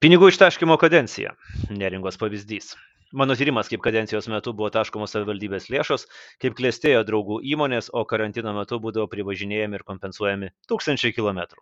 [0.00, 1.34] pinigų ištaškymo kadencija.
[1.68, 2.70] Neringos pavyzdys.
[3.12, 6.06] Mano tyrimas kaip kadencijos metu buvo taškomos savivaldybės lėšos
[6.40, 11.60] kaip klestėjo draugų įmonės o karantino metu būdavo privažinėjami ir kompensuojami tūkstančiai kilometrų.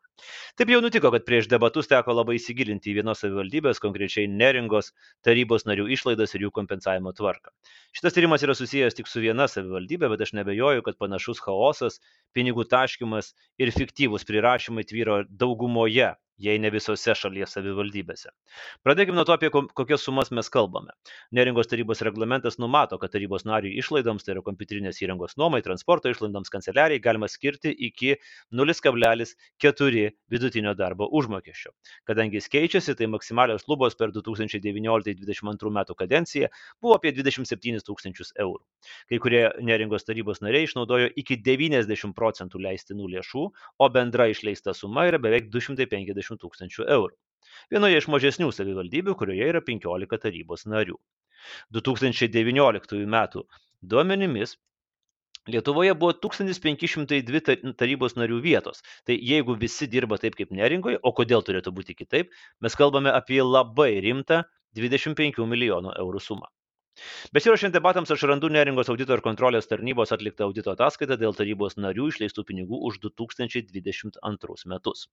[0.61, 4.93] Taip jau nutiko kad prieš debatus teko labai įsigilinti į vienos savivaldybės konkrečiai neringos
[5.27, 7.51] tarybos narių išlaidas ir jų kompensavimo tvarką.
[7.97, 11.99] Šitas tyrimas yra susijęs tik su viena savivaldybe bet aš neabejoju kad panašus chaosas
[12.37, 18.31] pinigų taškymas ir fiktyvūs prirašymai tvyro daugumoje jei ne visose šalies savivaldybėse.
[18.87, 20.95] Pradėkime nuo to, apie kokias sumas mes kalbame.
[21.35, 26.53] Neringos tarybos reglamentas numato, kad tarybos nariui išlaidoms, tai yra kompiuterinės įrangos nuomai, transporto išlaidoms
[26.55, 28.15] kanceliarijai galima skirti iki
[28.55, 31.75] 0,4 vidutinio darbo užmokesčio.
[32.09, 38.63] Kadangi jis keičiasi, tai maksimalios lubos per 2019-2022 metų kadenciją buvo apie 27 tūkstančius eurų.
[39.11, 43.45] Kai kurie neringos tarybos nariai išnaudojo iki 90 procentų leistinų lėšų,
[43.79, 47.17] o bendra išleista suma yra beveik 250 50 tūkstančių eurų.
[47.73, 50.99] Vienoje iš mažesnių savivaldybių, kurioje yra 15 tarybos narių.
[51.73, 53.21] 2019 m.
[53.81, 54.57] duomenimis
[55.49, 58.83] Lietuvoje buvo 1502 tarybos narių vietos.
[59.09, 63.41] Tai jeigu visi dirba taip kaip neringoje, o kodėl turėtų būti kitaip, mes kalbame apie
[63.41, 64.43] labai rimtą
[64.77, 66.51] 25 milijonų eurų sumą.
[67.35, 72.09] Besiruošiant debatams aš randu Neringos audito ir kontrolės tarnybos atliktą audito ataskaitą dėl tarybos narių
[72.13, 75.07] išleistų pinigų už 2022 metus.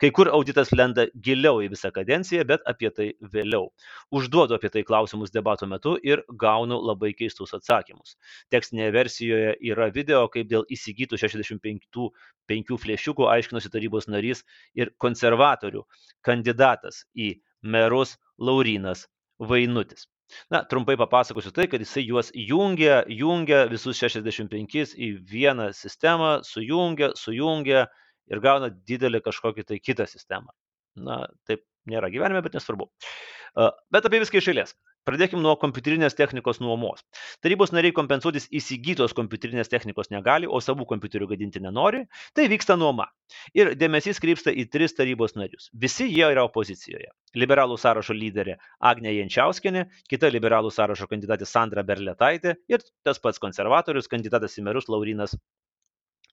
[0.00, 3.70] Kai kur auditas lenda giliau į visą kadenciją, bet apie tai vėliau.
[4.10, 8.16] Užduodu apie tai klausimus debato metu ir gaunu labai keistus atsakymus.
[8.54, 15.84] Tekstinėje versijoje yra video, kaip dėl įsigytų 65 flėšiukų aiškinosi tarybos narys ir konservatorių
[16.26, 19.06] kandidatas į merus Laurinas
[19.38, 20.08] Vainutis.
[20.52, 27.12] Na, trumpai papasakosiu tai, kad jisai juos jungia, jungia visus 65 į vieną sistemą, sujungia,
[27.18, 27.86] sujungia
[28.30, 30.52] ir gauna didelį kažkokį tai kitą sistemą.
[31.00, 32.90] Na, taip nėra gyvenime, bet nesvarbu.
[33.90, 34.76] Bet apie viską iš eilės.
[35.08, 37.00] Pradėkime nuo kompiuterinės technikos nuomos.
[37.40, 42.02] Tarybos nariai kompensuotis įsigytos kompiuterinės technikos negali, o savų kompiuterių gadinti nenori,
[42.36, 43.08] tai vyksta nuoma.
[43.56, 45.70] Ir dėmesys krypsta į tris tarybos narius.
[45.72, 47.08] Visi jie yra opozicijoje.
[47.40, 48.58] Liberalų sąrašo lyderė
[48.92, 54.92] Agnė Jančiauskinė, kita liberalų sąrašo kandidatė Sandra Berletaitė ir tas pats konservatorius kandidatas į merus
[54.92, 55.38] Laurinas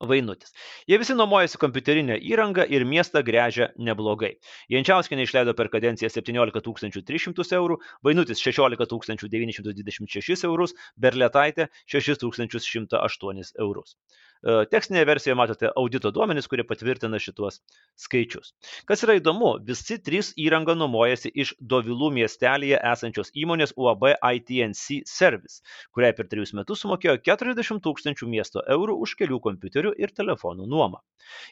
[0.01, 0.53] Vainutis.
[0.87, 4.33] Jie visi nuomojasi kompiuterinę įrangą ir miestą grežia neblogai.
[4.73, 6.61] Jančiauskinė išleido per kadenciją 17
[7.09, 13.97] 300 eurų, Vainutis 16 926 eurus, Berletaitė 6108 eurus.
[14.43, 17.59] E, tekstinėje versijoje matote audito duomenis, kurie patvirtina šituos
[17.99, 18.53] skaičius.
[18.89, 25.63] Kas yra įdomu, visi trys įrangą nuomojasi iš Dovilų miestelėje esančios įmonės UAB ITNC Service,
[25.95, 31.01] kuriai per trejus metus sumokėjo 40 tūkstančių miesto eurų už kelių kompiuterių ir telefonų nuomą.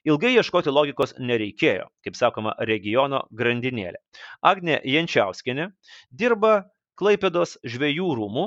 [0.08, 4.00] Ilgai ieškoti logikos nereikėjo, kaip sakoma, regiono grandinėlė.
[4.46, 5.72] Agne Jančiauskinė
[6.12, 6.62] dirba
[6.96, 8.46] Klaipėdos žvėjų rūmų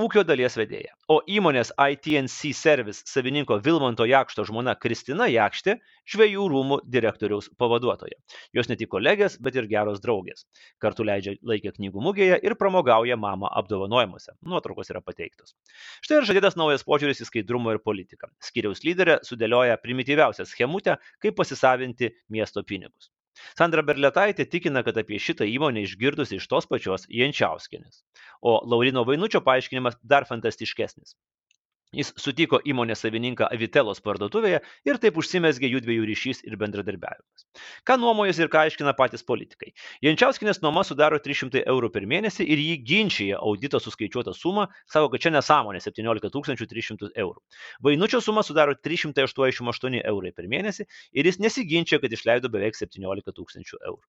[0.00, 0.94] ūkio dalies vedėja.
[1.10, 5.76] O įmonės itnc service savininko vilmanto jakšto žmona kristina jakštė
[6.10, 8.18] žvejų rūmų direktoriaus pavaduotoja.
[8.56, 10.46] Jos ne tik kolegės bet ir geros draugės.
[10.82, 14.34] Kartu leidžia laiką knygų mugėje ir pramogauja mamą apdovanojimuose.
[14.42, 15.54] Nuotraukos yra pateiktos.
[16.02, 18.32] Štai ir žadėtas naujas požiūris į skaidrumą ir politiką.
[18.42, 23.13] Skyriaus lyderė sudėlioja primityviausią schemutę kaip pasisavinti miesto pinigus
[23.58, 28.02] Sandra Berletaitė tikina, kad apie šitą įmonę išgirdusi iš tos pačios Jančiauskinės.
[28.42, 31.16] O Laurino Vainučio paaiškinimas dar fantastiškesnis.
[31.94, 37.44] Jis sutiko įmonės savininką Avitelos parduotuvėje ir taip užsimesgė jų dviejų ryšys ir bendradarbiavimas.
[37.86, 39.72] Ką nuomojasi ir ką aiškina patys politikai.
[40.04, 45.22] Jančiauskinės nuoma sudaro 300 eurų per mėnesį ir jį ginčyje audito suskaičiuotą sumą, savo, kad
[45.22, 46.30] čia nesąmonė 17
[46.74, 47.38] 300 eurų.
[47.84, 53.80] Vainučio suma sudaro 388 eurai per mėnesį ir jis nesiginčia, kad išleido beveik 17 tūkstančių
[53.80, 54.02] eurų.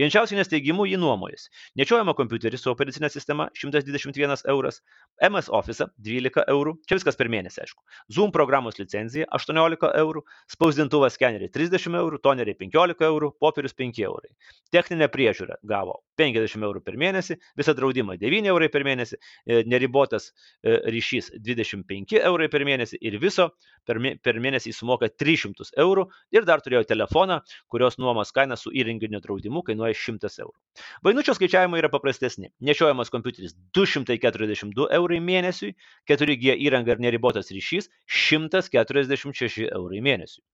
[0.00, 1.50] Jančiauskinės teigimu jį nuomojasi.
[1.78, 4.80] Nečiojama kompiuteris su operacinė sistema 121 euras,
[5.22, 7.82] MS Office 12 eurų, čia viskas per mėnesį, aišku.
[8.10, 14.32] Zoom programos licenzija 18 eurų, spausdintuvas skeneriai 30 eurų, toneriai 15 eurų, popierius 5 eurai.
[14.74, 20.30] Techninė priežiūra gavo 50 eurų per mėnesį, visą draudimą 9 eurai per mėnesį, e, neribotas
[20.32, 23.50] e, ryšys 25 eurai per mėnesį ir viso
[23.86, 23.98] per,
[24.42, 27.40] mėnesį sumoka 300 eurų ir dar turėjo telefoną,
[27.72, 30.56] kurios nuomos kaina su įrenginio draudimu kainuoja 100 eurų.
[31.04, 32.52] Vainučio skaičiavimai yra paprastesni.
[32.64, 35.74] Nešiojamas kompiuteris 242 eurai mėnesiui,
[36.10, 37.11] 4G įranga ir neribotas
[37.52, 40.44] ryšys 146 eurai mėnesiui.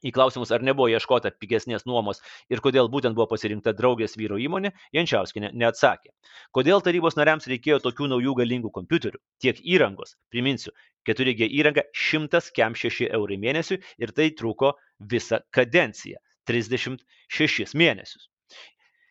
[0.00, 2.22] Į klausimus ar nebuvo ieškota pigesnės nuomos
[2.52, 6.14] ir kodėl būtent buvo pasirinkta draugės vyro įmonė jančiauskienė neatsakė.
[6.56, 9.20] Kodėl tarybos nariams reikėjo tokių naujų galingų kompiuterių?
[9.44, 10.72] Tiek įrangos priminsiu
[11.08, 14.72] 4G įranga 100 kem 6 eurai mėnesiui ir tai truko
[15.12, 18.30] visą kadenciją 36 mėnesius.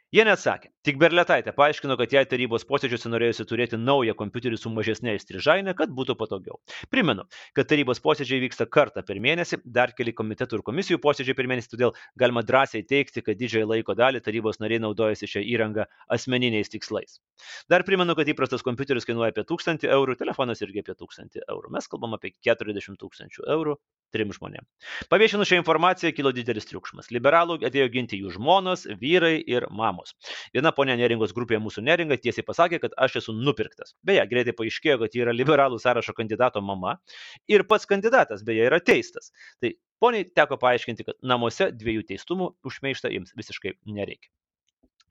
[0.10, 0.72] Jie neatsakė.
[0.88, 5.92] Tik Berletaitė paaiškino, kad jai tarybos posėdžiuose norėjusi turėti naują kompiuterį su mažesnė įstrižainė, kad
[5.92, 6.56] būtų patogiau.
[6.88, 7.26] Primenu,
[7.58, 11.74] kad tarybos posėdžiai vyksta kartą per mėnesį, dar keli komitetų ir komisijų posėdžiai per mėnesį,
[11.74, 11.92] todėl
[12.24, 17.20] galima drąsiai teikti, kad didžiąją laiko dalį tarybos nariai naudojasi šią įrangą asmeniniais tikslais.
[17.68, 21.76] Dar primenu, kad įprastas kompiuteris kainuoja apie 1000 eurų, telefonas irgi apie 1000 eurų.
[21.76, 23.76] Mes kalbam apie 40 tūkstančių eurų
[24.14, 24.66] trim žmonėm.
[25.12, 27.12] Paviešinus šią informaciją kilo didelis triukšmas.
[27.14, 30.16] Liberalų atėjo ginti jų žmonos, vyrai ir mamos.
[30.56, 33.96] Viena ponia Neringos grupėje mūsų Neringa tiesiai pasakė, kad aš esu nupirktas.
[34.06, 36.98] Beje, greitai paaiškėjo, kad ji yra liberalų sąrašo kandidato mama
[37.52, 39.34] ir pats kandidatas beje yra teistas.
[39.64, 39.74] Tai
[40.04, 44.32] poniai teko paaiškinti, kad namuose dviejų teistumų užmeišta jiems visiškai nereikia.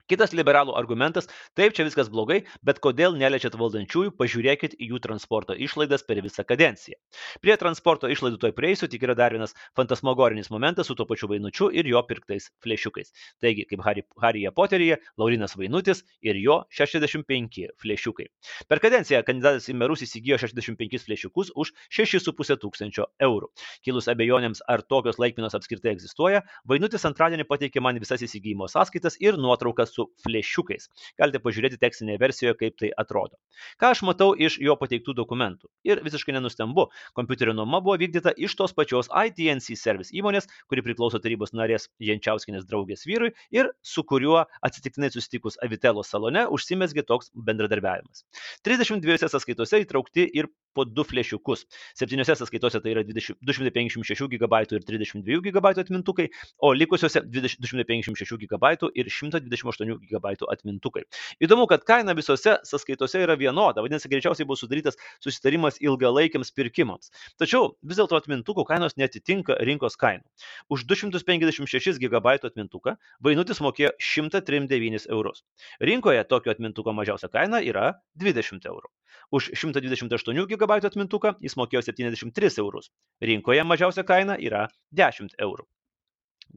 [0.09, 1.27] Kitas liberalų argumentas-
[1.57, 6.41] taip, čia viskas blogai, bet kodėl neliečiat valdančiųjų, pažiūrėkit į jų transporto išlaidas per visą
[6.41, 6.97] kadenciją.
[7.43, 11.69] Prie transporto išlaidų toj prieisiu, tik yra dar vienas fantasmagorinis momentas su tuo pačiu Vainučiu
[11.69, 13.13] ir jo pirktais flešiukais.
[13.39, 13.83] Taigi, kaip
[14.17, 18.25] Haryje Poteryje, Laurinas Vainutis ir jo 65 flešiukai.
[18.67, 23.51] Per kadenciją kandidatas į merus įsigijo 65 flešiukus už 6,5 tūkstančio eurų.
[23.85, 29.37] Kilus abejonėms, ar tokios laikinos apskritai egzistuoja, Vainutis antradienį pateikė man visas įsigijimo sąskaitas ir
[29.37, 30.89] nuotraukas su flešiukais.
[31.19, 33.37] Galite pažiūrėti tekstinėje versijoje, kaip tai atrodo.
[33.81, 35.69] Ką aš matau iš jo pateiktų dokumentų.
[35.87, 36.87] Ir visiškai nenustembu,
[37.17, 42.67] kompiuterio nuoma buvo vykdyta iš tos pačios ITNC Service įmonės, kuri priklauso tarybos narės Jančiauskinės
[42.69, 48.25] draugės vyrui ir su kuriuo atsitiktinai susitikus Avitelo salone užsimesgė toks bendradarbiavimas.
[48.67, 51.65] 32 sąskaitose įtraukti ir po du flešiukus.
[51.97, 56.29] Septyniose sąskaitose tai yra 20, 256 GB ir 32 GB atmintukai,
[56.59, 61.05] o likusiuose 20, 256 GB ir 128 8 GB atmintukai.
[61.41, 67.11] Įdomu, kad kaina visose sąskaitose yra vienoda, vadinasi, greičiausiai buvo sudarytas susitarimas ilgalaikiams pirkimams.
[67.41, 70.25] Tačiau vis dėlto atmintukų kainos netitinka rinkos kainų.
[70.69, 72.95] Už 256 GB atmintuką
[73.25, 75.43] Vainutis mokėjo 139 eurus.
[75.89, 77.93] Rinkoje tokio atmintuko mažiausia kaina yra
[78.23, 78.91] 20 eurų.
[79.35, 82.91] Už 128 GB atmintuką jis mokėjo 73 eurus.
[83.21, 84.67] Rinkoje mažiausia kaina yra
[85.03, 85.67] 10 eurų.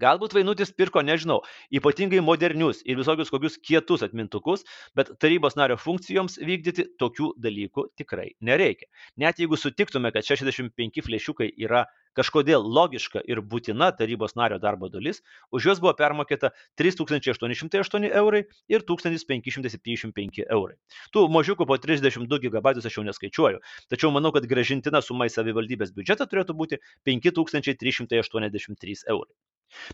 [0.00, 1.43] Galbūt Vainutis pirko, nežinau,
[1.77, 4.65] ypatingai modernius ir visokius kokius kietus atmintukus,
[4.97, 8.89] bet tarybos nario funkcijoms vykdyti tokių dalykų tikrai nereikia.
[9.21, 11.85] Net jeigu sutiktume, kad 65 flešiukai yra
[12.17, 15.21] kažkodėl logiška ir būtina tarybos nario darbo dalis,
[15.53, 20.77] už juos buvo permokėta 3808 eurai ir 1575 eurai.
[21.12, 23.61] Tų mažiukų po 32 GB aš jau neskaičiuoju,
[23.93, 29.35] tačiau manau, kad gražintina suma į savivaldybės biudžetą turėtų būti 5383 eurai.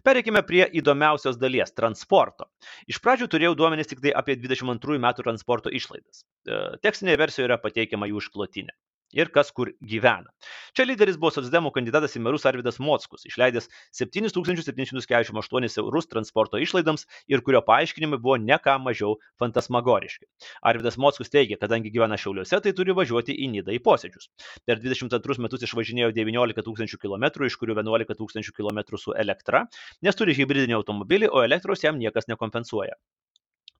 [0.07, 2.49] Pereikime prie įdomiausios dalies- transporto.
[2.91, 6.25] Iš pradžių turėjau duomenys tik tai apie 22 metų transporto išlaidas.
[6.47, 8.75] E, tekstinėje versijoje yra pateikiama jų išklotinė
[9.13, 10.31] ir kas kur gyvena.
[10.77, 17.43] Čia lyderis buvo socdemų kandidatas į merus Arvidas Mockus, išleidęs 7748 eurus transporto išlaidams ir
[17.47, 20.29] kurio paaiškinimai buvo ne ką mažiau fantasmagoriški.
[20.71, 24.31] Arvidas Mockus teigia, kadangi gyvena Šiauliuose, tai turi važiuoti į Nidą į posėdžius.
[24.69, 29.65] Per 22 metus išvažinėjo 19 tūkstančių km, iš kurių 11 tūkstančių km su elektra,
[30.03, 32.99] nes turi hybridinį automobilį, o elektros jam niekas nekompensuoja.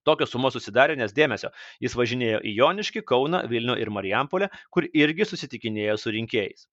[0.09, 1.53] Tokios sumos susidarė, nes dėmesio,
[1.83, 6.65] jis važinėjo į Joniškį, Kauną, Vilnių ir Marijampolę, kur irgi susitikinėjo su rinkėjais.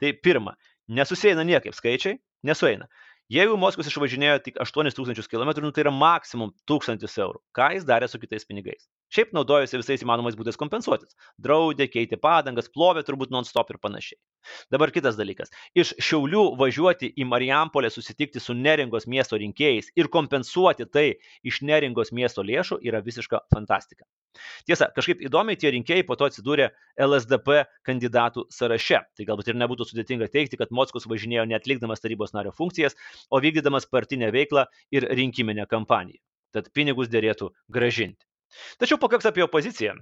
[0.00, 0.54] Tai pirma,
[1.00, 2.88] nesusieina niekaip skaičiai, nesueina.
[3.32, 7.38] Jeigu Moskvas išvažinėjo tik 8000 km, nu, tai yra maksimum 1000 eurų.
[7.56, 8.84] Ką jis darė su kitais pinigais?
[9.16, 11.16] Šiaip naudojosi visais įmanomais būdais kompensuotis.
[11.40, 14.20] Draudė, keitė padangas, plovė turbūt non-stop ir panašiai.
[14.74, 15.54] Dabar kitas dalykas.
[15.72, 21.06] Iš Šiaulių važiuoti į Marijampolę susitikti su Neringos miesto rinkėjais ir kompensuoti tai
[21.48, 24.04] iš Neringos miesto lėšų yra visiška fantastika.
[24.68, 26.70] Tiesa, kažkaip įdomiai tie rinkėjai po to atsidūrė
[27.06, 29.02] LSDP kandidatų sąraše.
[29.16, 32.98] Tai galbūt ir nebūtų sudėtinga teikti, kad Mockus važinėjo neatlikdamas tarybos nario funkcijas,
[33.30, 36.20] o vykdydamas partinę veiklą ir rinkiminę kampaniją.
[36.54, 38.22] Tad pinigus dėrėtų gražinti.
[38.78, 39.96] Tačiau pakaks apie opoziciją.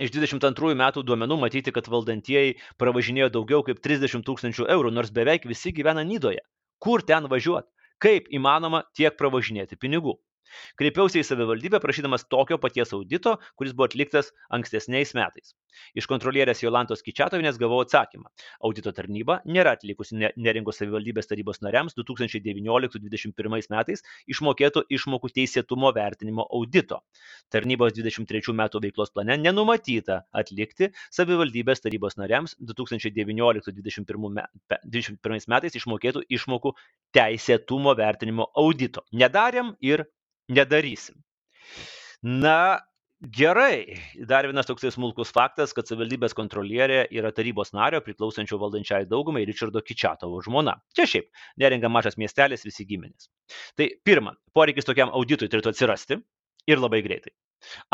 [0.00, 5.44] Iš 22 metų duomenų matyti, kad valdantieji pravažinėjo daugiau kaip 30 tūkstančių eurų, nors beveik
[5.48, 6.40] visi gyvena Nydoje.
[6.80, 7.68] Kur ten važiuoti?
[8.00, 10.16] Kaip įmanoma tiek pravažinėti pinigų?
[10.80, 15.54] Kreipiausi į savivaldybę prašydamas tokio paties audito, kuris buvo atliktas ankstesniais metais.
[15.96, 18.30] Iš kontrolierės Jolantos Kičiatovinės gavau atsakymą.
[18.66, 24.04] Audito tarnyba nėra atlikusi neringos savivaldybės tarybos nariams 2019-2021 metais
[24.34, 26.96] išmokėtų išmokų teisėtumo vertinimo audito.
[27.52, 36.70] Tarnybos 23 metų veiklos plane nenumatyta atlikti savivaldybės tarybos nariams 2019-2021 metais išmokėtų išmokų
[37.16, 39.00] teisėtumo vertinimo audito.
[39.12, 40.06] Nedarėm ir
[40.48, 41.20] nedarysim.
[42.22, 42.80] Na,
[43.22, 43.98] gerai.
[44.26, 49.82] Dar vienas toksai smulkus faktas, kad savivaldybės kontrolierė yra tarybos nario priklausančio valdančiai daugumai Richardo
[49.82, 50.78] Kičiatovo žmona.
[50.96, 51.30] Čia šiaip,
[51.62, 53.30] neringa mažas miestelis, visi giminės.
[53.78, 56.22] Tai pirma, poreikis tokiam auditui turėtų atsirasti.
[56.70, 57.32] Ir labai greitai.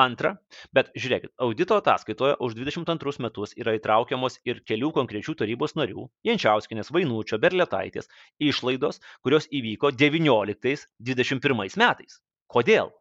[0.01, 0.35] Antra,
[0.77, 6.93] bet žiūrėkit, audito ataskaitoje už 22 metus yra įtraukiamos ir kelių konkrečių tarybos narių- Jančiauskinės,
[6.97, 8.09] Vainučio, Berletaitės-
[8.51, 12.21] išlaidos, kurios įvyko 19-21 metais.
[12.55, 12.93] Kodėl?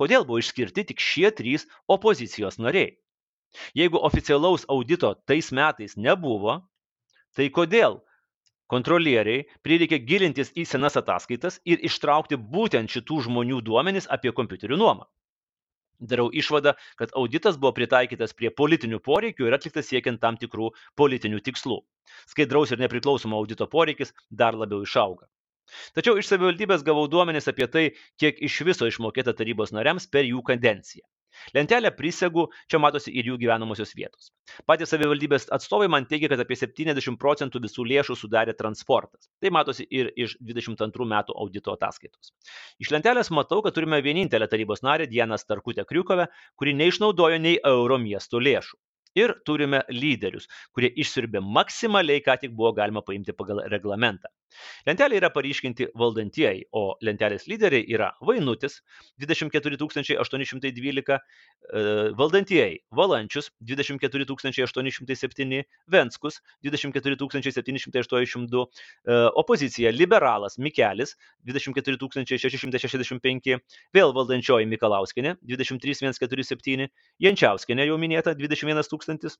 [0.00, 2.94] Kodėl buvo išskirti tik šie trys opozicijos nariai?
[3.76, 6.58] Jeigu oficialaus audito tais metais nebuvo,
[7.36, 8.00] tai kodėl
[8.72, 15.06] kontrolieriai prireikė gilintis į senas ataskaitas ir ištraukti būtent šitų žmonių duomenis apie kompiuterių nuomą?
[16.00, 21.40] darau išvadą, kad auditas buvo pritaikytas prie politinių poreikių ir atliktas siekiant tam tikrų politinių
[21.46, 21.80] tikslų.
[22.30, 25.26] Skaidraus ir nepriklausomo audito poreikis dar labiau išauga.
[25.98, 27.84] Tačiau iš savivaldybės gavau duomenis apie tai,
[28.22, 31.06] kiek iš viso išmokėta tarybos nariams per jų kadenciją.
[31.54, 34.30] Lentelę prisegu, čia matosi ir jų gyvenamosios vietos.
[34.70, 39.28] Patys savivaldybės atstovai man teigia, kad apie 70 procentų visų lėšų sudarė transportas.
[39.42, 42.32] Tai matosi ir iš 22 metų audito ataskaitos.
[42.82, 48.00] Iš lentelės matau, kad turime vienintelę tarybos narę Dieną Starkutę Kriukovę, kuri neišnaudojo nei euro
[48.00, 48.80] miesto lėšų
[49.16, 54.30] ir turime lyderius, kurie išsiurbė maksimaliai, ką tik buvo galima paimti pagal reglamentą.
[54.86, 58.78] Lentelė yra paryškinti valdantieji, o lentelės lyderiai yra Vainutis
[59.22, 59.76] 24
[60.22, 61.82] 812, e,
[62.18, 68.64] valdantieji Valančius 24 807, Venskus 24 782,
[69.06, 71.98] e, opozicija Liberalas Mikelis 24
[72.36, 73.58] 665,
[73.96, 76.88] vėl valdančioji Mikalauskinė 23 147,
[77.22, 79.38] Jančiauskinė jau minėta 21 000 tūkstantis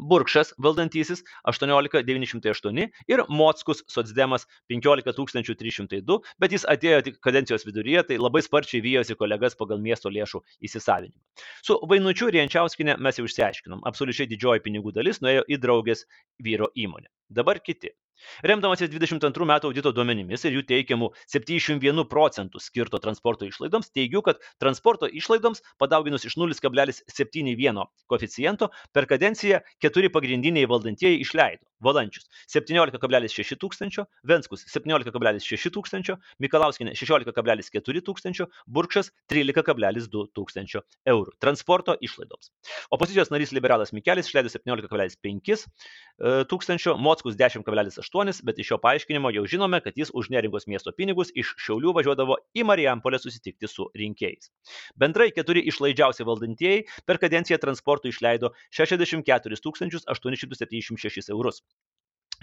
[0.00, 8.40] Burkšas valdantysis 18908 ir Mockus socdemas 15302, bet jis atėjo tik kadencijos viduryje, tai labai
[8.40, 11.44] sparčiai vyjosi kolegas pagal miesto lėšų įsisavinimą.
[11.60, 16.06] Su Vainučiu ir Jančiauskinė mes jau išsiaiškinom, absoliučiai didžioji pinigų dalis nuėjo į draugės
[16.40, 17.12] vyro įmonę.
[17.28, 17.92] Dabar kiti.
[18.46, 24.40] Remdamasis 22 metų audito duomenimis ir jų teikiamų 71 procentų skirto transporto išlaidoms, teigiu, kad
[24.62, 31.71] transporto išlaidoms padauginus iš 0,71 koeficiento per kadenciją keturi pagrindiniai valdantieji išleido.
[31.82, 42.52] Valančius 17,6 tūkstančio, Venskus 17,6 tūkstančio, Mikalauskinė 16,4 tūkstančio, Burkšas 13,2 tūkstančio eurų transporto išlaidoms.
[42.94, 49.44] Opozicijos narys liberalas Mikelis išleido 17,5 e, tūkstančio, Mockus 10,8, bet iš šio paaiškinimo jau
[49.48, 54.50] žinome, kad jis už neringos miesto pinigus iš Šiaulių važiuodavo į Marijampolę susitikti su rinkėjais.
[54.98, 61.62] Bendrai keturi išlaidžiausi valdantieji per kadenciją transportui išleido 64 876 eurus.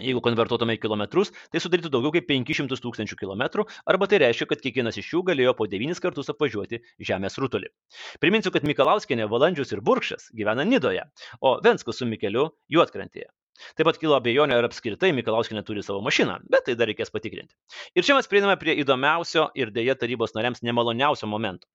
[0.04, 4.64] Jeigu konvertuotume į kilometrus, tai sudarytų daugiau kaip 500 tūkstančių kilometrų, arba tai reiškia, kad
[4.64, 7.70] kiekvienas iš jų galėjo po 9 kartus apvažiuoti Žemės rutulį.
[8.22, 11.06] Priminsiu, kad Mikalauskinė, Valandžius ir Burkšas gyvena Nidoje,
[11.40, 13.30] o Venskus su Mikeliu Juotkrantėje.
[13.76, 17.52] Taip pat kilo abejonė, ar apskritai Mikalauskinė turi savo mašiną, bet tai dar reikės patikrinti.
[17.98, 21.68] Ir čia mes prieiname prie įdomiausio ir dėja tarybos nariams nemaloniausio momento.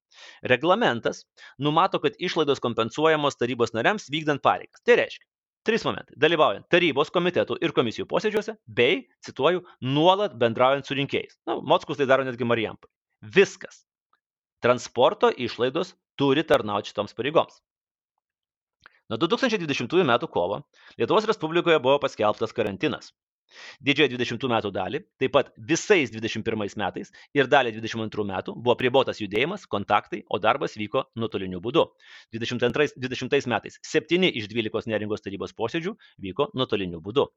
[0.53, 1.23] Reglamentas
[1.67, 4.81] numato, kad išlaidos kompensuojamos tarybos nariams vykdant pareigas.
[4.87, 5.27] Tai reiškia,
[5.65, 6.13] Trys momentai.
[6.21, 11.39] Dalyvaujant tarybos komitetų ir komisijų posėdžiuose, bei, cituoju, nuolat bendraujant su rinkėjais.
[11.49, 12.91] Na, Mockus tai daro netgi Marijampolė.
[13.33, 13.81] Viskas.
[14.61, 17.57] Transporto išlaidos turi tarnauti šitoms pareigoms.
[19.09, 20.13] Nuo 2020 m.
[20.33, 20.61] kovo
[20.97, 23.11] Lietuvos Respublikoje buvo paskelbtas karantinas.
[23.85, 29.21] Didžiąją 20 metų dalį, taip pat visais 21 metais ir dalį 22 metų buvo pribotas
[29.21, 31.85] judėjimas, kontaktai, o darbas vyko nuotoliniu būdu.
[32.35, 35.95] 22, 20 metais 7 iš 12 neringos tarybos posėdžių
[36.27, 37.27] vyko nuotoliniu būdu.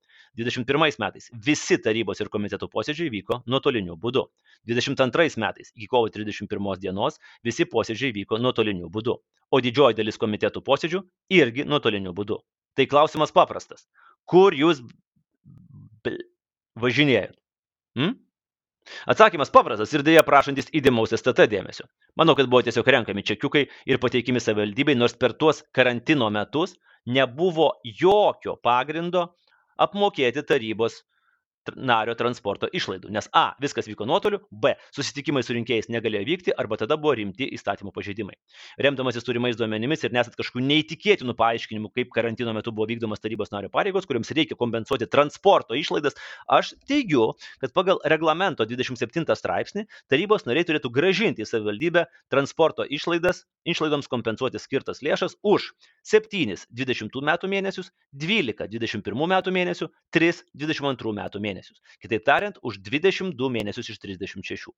[0.40, 4.26] 21 metais visi tarybos ir komitetų posėdžiai vyko nuotoliniu būdu.
[4.68, 9.18] 22 metais iki kovo 31 dienos visi posėdžiai vyko nuotoliniu būdu,
[9.50, 11.02] o didžioji dalis komitetų posėdžių
[11.38, 12.40] irgi nuotoliniu būdu.
[12.76, 13.86] Tai klausimas paprastas.
[14.28, 14.82] Kur jūs
[16.78, 17.36] važinėjat?
[17.98, 18.16] Hmm?
[19.10, 21.84] Atsakymas paprastas ir dėja prašantis įdėmaus STT dėmesio.
[22.16, 26.76] Manau, kad buvo tiesiog renkami čekiukai ir pateikimi savivaldybei, nors per tuos karantino metus
[27.06, 29.26] nebuvo jokio pagrindo
[29.78, 31.02] apmokėti tarybos
[31.76, 33.10] nario transporto išlaidų.
[33.14, 33.52] Nes A.
[33.62, 34.74] Viskas vyko nuotoliu, B.
[34.94, 38.36] Susitikimai su rinkėjais negalėjo vykti arba tada buvo rimti įstatymų pažeidimai.
[38.80, 43.72] Remdamasis turimais duomenimis ir nesat kažkokių neįtikėtinų paaiškinimų, kaip karantino metu buvo vykdomas tarybos nario
[43.72, 46.16] pareigos, kuriams reikia kompensuoti transporto išlaidas,
[46.48, 47.32] aš teigiu,
[47.62, 54.60] kad pagal reglamento 27 straipsnį tarybos nariai turėtų gražinti į savivaldybę transporto išlaidas, išlaidoms kompensuoti
[54.62, 55.70] skirtas lėšas už
[56.06, 61.80] 7 20 metų mėnesius, 12 21 metų mėnesių, 3 22 metų mėnesius.
[62.02, 64.70] Kitaip tariant, už 22 mėnesius iš 36.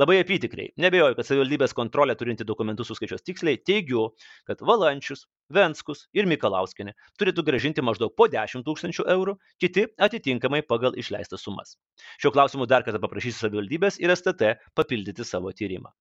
[0.00, 4.10] Labai apytikriai, nebejoju, kad savivaldybės kontrolė turinti dokumentus suskaičios tiksliai, teigiu,
[4.46, 10.98] kad Valančius, Venskus ir Mikalauskinė turėtų gražinti maždaug po 10 tūkstančių eurų, kiti atitinkamai pagal
[10.98, 11.76] išleistas sumas.
[12.18, 15.94] Šiuo klausimu dar kartą paprašysiu savivaldybės ir STT papildyti savo tyrimą.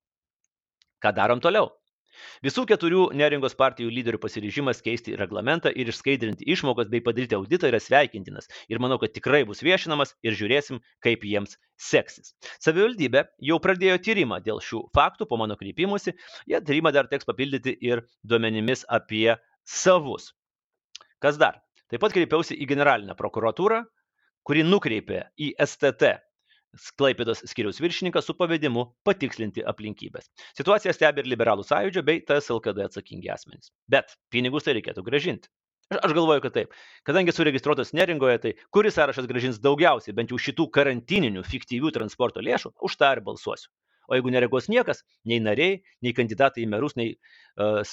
[1.04, 1.70] Ką darom toliau?
[2.46, 7.82] Visų keturių neringos partijų lyderių pasiryžimas keisti reglamentą ir išskaidrinti išmokas bei padaryti auditą yra
[7.84, 12.34] sveikintinas ir manau, kad tikrai bus viešinamas ir žiūrėsim, kaip jiems seksis.
[12.64, 16.16] Savivaldybė jau pradėjo tyrimą dėl šių faktų po mano kreipimusi,
[16.50, 20.32] jie tyrimą dar teks papildyti ir duomenimis apie savus.
[21.24, 21.62] Kas dar?
[21.92, 23.84] Taip pat kreipiausi į generalinę prokuratūrą,
[24.46, 26.16] kuri nukreipė į STT
[27.00, 30.28] Klaipėdos skiriaus viršininkas su pavedimu patikslinti aplinkybės.
[30.58, 33.72] Situaciją stebi ir liberalų sąjūdžio bei TSLKD atsakingi asmenys.
[33.92, 35.52] Bet pinigus tai reikėtų gražinti.
[35.94, 36.72] Aš, galvoju, kad taip.
[37.06, 42.72] Kadangi suregistruotas neringoje, tai kuris sąrašas gražins daugiausiai bent jau šitų karantininių fiktyvių transporto lėšų,
[42.88, 43.70] už tą ir balsuosiu.
[44.10, 47.86] O jeigu nereagos niekas, nei nariai, nei kandidatai į merus, nei uh,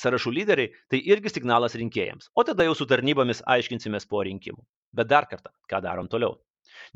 [0.00, 2.30] sąrašų lyderiai, tai irgi signalas rinkėjams.
[2.36, 4.60] O tada jau su tarnybomis aiškinsimės po rinkimų.
[4.96, 6.36] Bet dar kartą, ką darom toliau?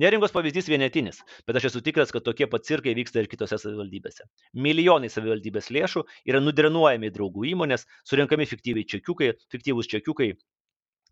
[0.02, 4.26] Neringos pavyzdys vienetinis, bet aš esu tikras, kad tokie pat cirkai vyksta ir kitose savivaldybėse.
[4.66, 10.32] Milijonai savivaldybės lėšų yra nudrenuojami draugų įmonės, surinkami fiktyviai čekiukai, fiktyvūs čekiukai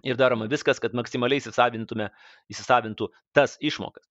[0.07, 4.07] ir daroma viskas, kad maksimaliai įsisavintų tas išmokas.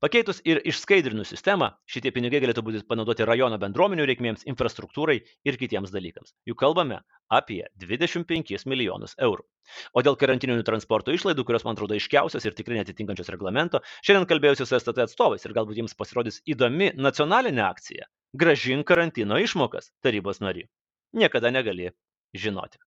[0.00, 5.92] Pakeitus ir išskaidrinus sistemą, šitie pinigai galėtų būti panaudoti rajono bendruomenių reikmėms, infrastruktūrai ir kitiems
[5.92, 6.32] dalykams.
[6.48, 9.44] Juk kalbame apie 25 milijonus eurų.
[9.92, 14.66] O dėl karantininių transporto išlaidų, kurios man atrodo iškiausios ir tikrai netitinkančios reglamento, šiandien kalbėjausi
[14.66, 18.08] su STT atstovais ir galbūt jiems pasirodys įdomi nacionalinė akcija-
[18.44, 20.70] gražink karantino išmokas tarybos nariai.
[21.12, 21.92] Niekada negali
[22.32, 22.80] žinoti.